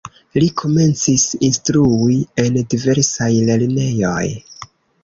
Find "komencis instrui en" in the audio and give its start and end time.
0.61-2.59